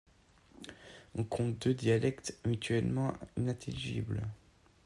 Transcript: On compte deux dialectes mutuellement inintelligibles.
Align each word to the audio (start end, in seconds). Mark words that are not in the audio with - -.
On 1.13 1.23
compte 1.23 1.59
deux 1.59 1.75
dialectes 1.75 2.35
mutuellement 2.47 3.13
inintelligibles. 3.37 4.25